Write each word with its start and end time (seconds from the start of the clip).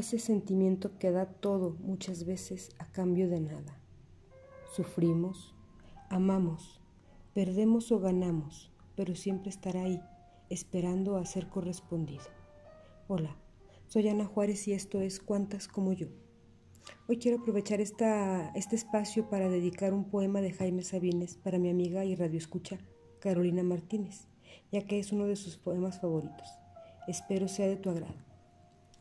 ese 0.00 0.18
sentimiento 0.18 0.98
que 0.98 1.10
da 1.10 1.26
todo 1.26 1.76
muchas 1.80 2.24
veces 2.24 2.70
a 2.78 2.86
cambio 2.86 3.28
de 3.28 3.40
nada. 3.40 3.78
Sufrimos, 4.74 5.54
amamos, 6.08 6.80
perdemos 7.34 7.92
o 7.92 8.00
ganamos, 8.00 8.72
pero 8.96 9.14
siempre 9.14 9.50
estará 9.50 9.82
ahí, 9.82 10.00
esperando 10.48 11.16
a 11.16 11.24
ser 11.26 11.48
correspondido. 11.48 12.24
Hola, 13.08 13.36
soy 13.88 14.08
Ana 14.08 14.24
Juárez 14.24 14.66
y 14.68 14.72
esto 14.72 15.00
es 15.02 15.20
Cuantas 15.20 15.68
como 15.68 15.92
yo. 15.92 16.08
Hoy 17.06 17.18
quiero 17.18 17.38
aprovechar 17.38 17.80
esta, 17.80 18.50
este 18.54 18.76
espacio 18.76 19.28
para 19.28 19.50
dedicar 19.50 19.92
un 19.92 20.04
poema 20.04 20.40
de 20.40 20.52
Jaime 20.52 20.82
Sabines 20.82 21.36
para 21.36 21.58
mi 21.58 21.68
amiga 21.68 22.06
y 22.06 22.14
radioescucha 22.14 22.78
Carolina 23.18 23.62
Martínez, 23.62 24.28
ya 24.72 24.86
que 24.86 24.98
es 24.98 25.12
uno 25.12 25.26
de 25.26 25.36
sus 25.36 25.58
poemas 25.58 26.00
favoritos. 26.00 26.48
Espero 27.06 27.48
sea 27.48 27.68
de 27.68 27.76
tu 27.76 27.90
agrado. 27.90 28.29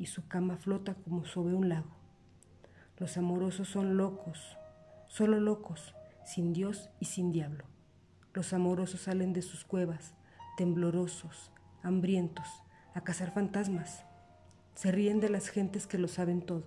y 0.00 0.06
su 0.06 0.26
cama 0.26 0.56
flota 0.56 0.94
como 0.94 1.26
sobre 1.26 1.54
un 1.54 1.68
lago. 1.68 1.90
Los 2.96 3.18
amorosos 3.18 3.68
son 3.68 3.98
locos, 3.98 4.56
solo 5.06 5.38
locos, 5.40 5.94
sin 6.24 6.52
Dios 6.52 6.88
y 7.00 7.04
sin 7.04 7.32
diablo. 7.32 7.64
Los 8.32 8.52
amorosos 8.52 9.02
salen 9.02 9.32
de 9.34 9.42
sus 9.42 9.64
cuevas, 9.64 10.14
temblorosos, 10.56 11.52
hambrientos, 11.82 12.48
a 12.94 13.02
cazar 13.02 13.32
fantasmas. 13.32 14.04
Se 14.74 14.90
ríen 14.90 15.20
de 15.20 15.28
las 15.28 15.48
gentes 15.48 15.86
que 15.86 15.98
lo 15.98 16.08
saben 16.08 16.40
todo, 16.40 16.64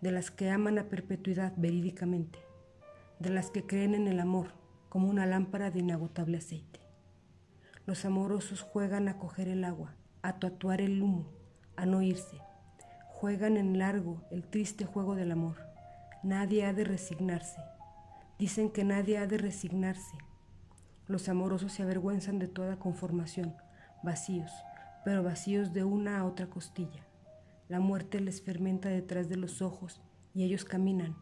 de 0.00 0.10
las 0.10 0.30
que 0.30 0.50
aman 0.50 0.78
a 0.78 0.88
perpetuidad 0.88 1.52
verídicamente, 1.56 2.40
de 3.20 3.30
las 3.30 3.50
que 3.50 3.64
creen 3.64 3.94
en 3.94 4.08
el 4.08 4.18
amor 4.18 4.54
como 4.88 5.08
una 5.08 5.24
lámpara 5.24 5.70
de 5.70 5.78
inagotable 5.78 6.38
aceite. 6.38 6.80
Los 7.86 8.04
amorosos 8.04 8.62
juegan 8.62 9.06
a 9.08 9.18
coger 9.18 9.46
el 9.46 9.64
agua, 9.64 9.94
a 10.22 10.38
tatuar 10.40 10.80
el 10.80 11.00
humo, 11.00 11.39
a 11.76 11.86
no 11.86 12.02
irse. 12.02 12.38
Juegan 13.08 13.56
en 13.56 13.78
largo 13.78 14.22
el 14.30 14.44
triste 14.44 14.84
juego 14.84 15.14
del 15.14 15.32
amor. 15.32 15.56
Nadie 16.22 16.64
ha 16.64 16.72
de 16.72 16.84
resignarse. 16.84 17.60
Dicen 18.38 18.70
que 18.70 18.84
nadie 18.84 19.18
ha 19.18 19.26
de 19.26 19.38
resignarse. 19.38 20.16
Los 21.06 21.28
amorosos 21.28 21.72
se 21.72 21.82
avergüenzan 21.82 22.38
de 22.38 22.48
toda 22.48 22.78
conformación, 22.78 23.54
vacíos, 24.02 24.50
pero 25.04 25.22
vacíos 25.22 25.72
de 25.72 25.84
una 25.84 26.18
a 26.18 26.24
otra 26.24 26.48
costilla. 26.48 27.06
La 27.68 27.80
muerte 27.80 28.20
les 28.20 28.42
fermenta 28.42 28.88
detrás 28.88 29.28
de 29.28 29.36
los 29.36 29.62
ojos 29.62 30.00
y 30.34 30.44
ellos 30.44 30.64
caminan, 30.64 31.16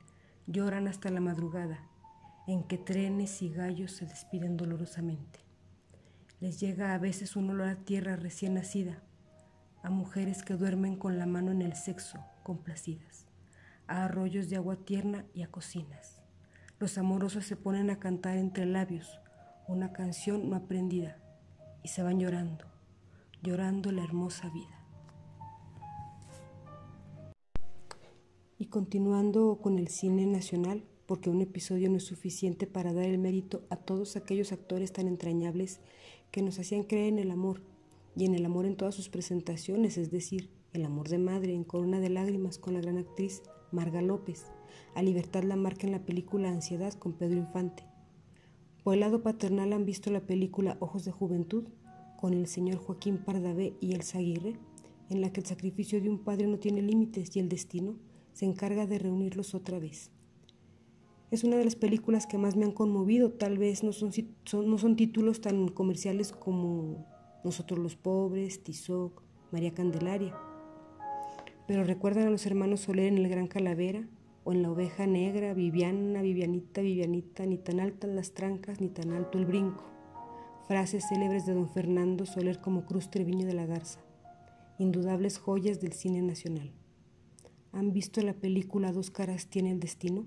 lloran 0.46 0.88
hasta 0.88 1.10
la 1.10 1.20
madrugada, 1.20 1.80
en 2.46 2.64
que 2.64 2.78
trenes 2.78 3.42
y 3.42 3.50
gallos 3.50 3.92
se 3.92 4.06
despiden 4.06 4.56
dolorosamente. 4.56 5.40
Les 6.40 6.60
llega 6.60 6.94
a 6.94 6.98
veces 6.98 7.36
un 7.36 7.50
olor 7.50 7.68
a 7.68 7.76
tierra 7.76 8.16
recién 8.16 8.54
nacida, 8.54 9.02
a 9.88 9.90
mujeres 9.90 10.42
que 10.42 10.52
duermen 10.52 10.96
con 10.96 11.18
la 11.18 11.24
mano 11.24 11.50
en 11.50 11.62
el 11.62 11.72
sexo, 11.72 12.18
complacidas, 12.42 13.24
a 13.86 14.04
arroyos 14.04 14.50
de 14.50 14.56
agua 14.56 14.76
tierna 14.76 15.24
y 15.32 15.40
a 15.40 15.50
cocinas. 15.50 16.20
Los 16.78 16.98
amorosos 16.98 17.46
se 17.46 17.56
ponen 17.56 17.88
a 17.88 17.98
cantar 17.98 18.36
entre 18.36 18.66
labios 18.66 19.18
una 19.66 19.94
canción 19.94 20.50
no 20.50 20.56
aprendida 20.56 21.16
y 21.82 21.88
se 21.88 22.02
van 22.02 22.20
llorando, 22.20 22.66
llorando 23.42 23.90
la 23.90 24.04
hermosa 24.04 24.50
vida. 24.50 24.78
Y 28.58 28.66
continuando 28.66 29.58
con 29.62 29.78
el 29.78 29.88
cine 29.88 30.26
nacional, 30.26 30.84
porque 31.06 31.30
un 31.30 31.40
episodio 31.40 31.88
no 31.88 31.96
es 31.96 32.04
suficiente 32.04 32.66
para 32.66 32.92
dar 32.92 33.06
el 33.06 33.16
mérito 33.16 33.62
a 33.70 33.76
todos 33.76 34.16
aquellos 34.16 34.52
actores 34.52 34.92
tan 34.92 35.08
entrañables 35.08 35.80
que 36.30 36.42
nos 36.42 36.58
hacían 36.58 36.82
creer 36.82 37.08
en 37.08 37.18
el 37.20 37.30
amor, 37.30 37.62
y 38.16 38.24
en 38.24 38.34
el 38.34 38.44
amor 38.44 38.66
en 38.66 38.76
todas 38.76 38.94
sus 38.94 39.08
presentaciones, 39.08 39.98
es 39.98 40.10
decir, 40.10 40.50
el 40.72 40.84
amor 40.84 41.08
de 41.08 41.18
madre 41.18 41.54
en 41.54 41.64
Corona 41.64 42.00
de 42.00 42.10
Lágrimas 42.10 42.58
con 42.58 42.74
la 42.74 42.80
gran 42.80 42.98
actriz 42.98 43.42
Marga 43.72 44.02
López, 44.02 44.46
a 44.94 45.02
Libertad 45.02 45.44
la 45.44 45.56
marca 45.56 45.86
en 45.86 45.92
la 45.92 46.04
película 46.04 46.50
Ansiedad 46.50 46.92
con 46.94 47.12
Pedro 47.12 47.38
Infante. 47.38 47.84
Por 48.82 48.94
el 48.94 49.00
lado 49.00 49.22
paternal 49.22 49.72
han 49.72 49.84
visto 49.84 50.10
la 50.10 50.20
película 50.20 50.76
Ojos 50.80 51.04
de 51.04 51.12
Juventud 51.12 51.68
con 52.18 52.34
el 52.34 52.46
señor 52.46 52.78
Joaquín 52.78 53.18
Pardavé 53.18 53.76
y 53.80 53.92
Elsa 53.92 54.18
Aguirre, 54.18 54.56
en 55.10 55.20
la 55.20 55.32
que 55.32 55.40
el 55.40 55.46
sacrificio 55.46 56.00
de 56.00 56.08
un 56.08 56.18
padre 56.18 56.46
no 56.46 56.58
tiene 56.58 56.82
límites 56.82 57.36
y 57.36 57.40
el 57.40 57.48
destino 57.48 57.96
se 58.32 58.44
encarga 58.44 58.86
de 58.86 58.98
reunirlos 58.98 59.54
otra 59.54 59.78
vez. 59.78 60.10
Es 61.30 61.44
una 61.44 61.56
de 61.56 61.64
las 61.64 61.76
películas 61.76 62.26
que 62.26 62.38
más 62.38 62.56
me 62.56 62.64
han 62.64 62.72
conmovido, 62.72 63.32
tal 63.32 63.58
vez 63.58 63.84
no 63.84 63.92
son, 63.92 64.10
no 64.64 64.78
son 64.78 64.96
títulos 64.96 65.40
tan 65.40 65.68
comerciales 65.68 66.32
como 66.32 67.06
Nosotros 67.48 67.78
los 67.78 67.96
Pobres, 67.96 68.62
Tizoc, 68.62 69.22
María 69.52 69.72
Candelaria, 69.72 70.34
pero 71.66 71.82
recuerdan 71.82 72.26
a 72.26 72.30
los 72.30 72.44
hermanos 72.44 72.80
Soler 72.80 73.06
en 73.06 73.16
El 73.16 73.26
Gran 73.30 73.46
Calavera 73.46 74.06
o 74.44 74.52
en 74.52 74.60
La 74.60 74.70
Oveja 74.70 75.06
Negra, 75.06 75.54
Viviana, 75.54 76.20
Vivianita, 76.20 76.82
Vivianita, 76.82 77.46
ni 77.46 77.56
tan 77.56 77.80
altas 77.80 78.10
las 78.10 78.34
trancas, 78.34 78.82
ni 78.82 78.90
tan 78.90 79.12
alto 79.12 79.38
el 79.38 79.46
brinco. 79.46 79.82
Frases 80.66 81.08
célebres 81.08 81.46
de 81.46 81.54
don 81.54 81.70
Fernando 81.70 82.26
Soler 82.26 82.60
como 82.60 82.84
Cruz 82.84 83.10
Treviño 83.10 83.46
de 83.46 83.54
la 83.54 83.64
Garza, 83.64 84.00
indudables 84.78 85.38
joyas 85.38 85.80
del 85.80 85.94
cine 85.94 86.20
nacional. 86.20 86.70
¿Han 87.72 87.94
visto 87.94 88.20
la 88.20 88.34
película 88.34 88.92
Dos 88.92 89.10
caras 89.10 89.46
tiene 89.46 89.70
el 89.70 89.80
destino? 89.80 90.26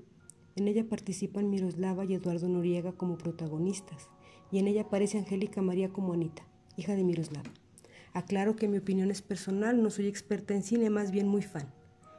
En 0.55 0.67
ella 0.67 0.89
participan 0.89 1.51
Miroslava 1.51 2.03
y 2.03 2.15
Eduardo 2.15 2.49
Noriega 2.49 2.93
como 2.93 3.19
protagonistas, 3.19 4.09
y 4.51 4.57
en 4.57 4.67
ella 4.67 4.81
aparece 4.81 5.19
Angélica 5.19 5.61
María 5.61 5.93
como 5.93 6.13
Anita, 6.13 6.47
hija 6.81 6.95
de 6.95 7.03
Miroslava. 7.03 7.49
Aclaro 8.13 8.55
que 8.55 8.67
mi 8.67 8.77
opinión 8.77 9.09
es 9.09 9.21
personal, 9.21 9.81
no 9.81 9.89
soy 9.89 10.07
experta 10.07 10.53
en 10.53 10.63
cine, 10.63 10.89
más 10.89 11.11
bien 11.11 11.27
muy 11.27 11.41
fan, 11.41 11.71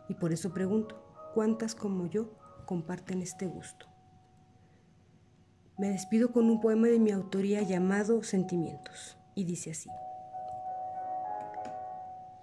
y 0.08 0.14
por 0.14 0.32
eso 0.32 0.54
pregunto, 0.54 1.04
¿cuántas 1.34 1.74
como 1.74 2.06
yo 2.06 2.32
comparten 2.64 3.20
este 3.20 3.46
gusto? 3.46 3.86
Me 5.78 5.90
despido 5.90 6.32
con 6.32 6.48
un 6.48 6.60
poema 6.60 6.88
de 6.88 6.98
mi 6.98 7.10
autoría 7.10 7.60
llamado 7.62 8.22
Sentimientos, 8.22 9.18
y 9.34 9.44
dice 9.44 9.72
así. 9.72 9.90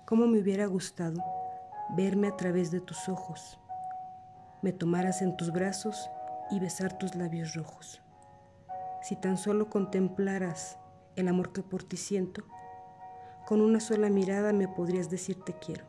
¿Cómo 0.05 0.27
me 0.27 0.39
hubiera 0.39 0.67
gustado 0.67 1.23
verme 1.95 2.27
a 2.27 2.35
través 2.35 2.69
de 2.69 2.81
tus 2.81 3.09
ojos? 3.09 3.59
me 4.61 4.73
tomaras 4.73 5.21
en 5.21 5.37
tus 5.37 5.51
brazos 5.51 6.09
y 6.51 6.59
besar 6.59 6.97
tus 6.97 7.15
labios 7.15 7.53
rojos. 7.53 8.01
Si 9.01 9.15
tan 9.15 9.37
solo 9.37 9.69
contemplaras 9.69 10.77
el 11.15 11.27
amor 11.27 11.51
que 11.51 11.63
por 11.63 11.83
ti 11.83 11.97
siento, 11.97 12.45
con 13.47 13.61
una 13.61 13.79
sola 13.79 14.09
mirada 14.09 14.53
me 14.53 14.67
podrías 14.67 15.09
decir 15.09 15.35
te 15.43 15.53
quiero. 15.53 15.85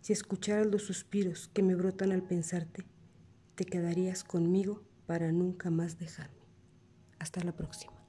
Si 0.00 0.12
escucharas 0.12 0.66
los 0.66 0.82
suspiros 0.82 1.48
que 1.48 1.62
me 1.62 1.74
brotan 1.74 2.12
al 2.12 2.22
pensarte, 2.22 2.84
te 3.54 3.64
quedarías 3.64 4.24
conmigo 4.24 4.82
para 5.06 5.30
nunca 5.30 5.70
más 5.70 5.98
dejarme. 5.98 6.40
Hasta 7.18 7.44
la 7.44 7.52
próxima. 7.52 7.99